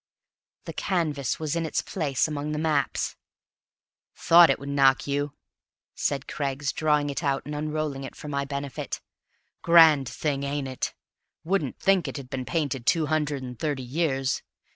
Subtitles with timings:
[0.65, 3.15] The canvas was in its place among the maps!
[4.15, 5.35] "Thought it would knock you,"
[5.93, 8.99] said Craggs, drawing it out and unrolling it for my benefit.
[9.61, 10.95] "Grand thing, ain't it?
[11.43, 14.41] Wouldn't think it had been painted two hundred and thirty years?